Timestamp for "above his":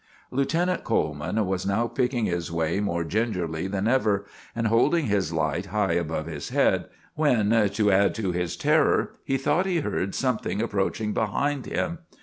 5.93-6.49